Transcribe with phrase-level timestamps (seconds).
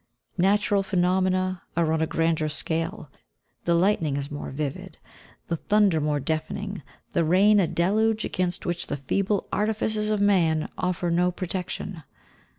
[0.39, 3.11] Natural phenomena are on a grander scale;
[3.65, 4.97] the lightning is more vivid,
[5.45, 6.81] the thunder more deafening,
[7.13, 12.01] the rain a deluge against which the feeble artifices of man offer no protection.